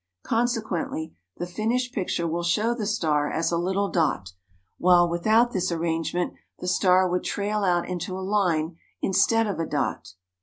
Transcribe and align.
Consequently, 0.23 1.13
the 1.37 1.45
finished 1.45 1.93
picture 1.93 2.27
will 2.27 2.41
show 2.41 2.73
the 2.73 2.87
star 2.87 3.29
as 3.31 3.51
a 3.51 3.57
little 3.59 3.87
dot; 3.87 4.33
while 4.79 5.07
without 5.07 5.51
this 5.51 5.71
arrangement, 5.71 6.33
the 6.57 6.67
star 6.67 7.07
would 7.07 7.23
trail 7.23 7.63
out 7.63 7.87
into 7.87 8.17
a 8.17 8.25
line 8.27 8.77
instead 9.03 9.45
of 9.45 9.59
a 9.59 9.65
dot. 9.67 10.15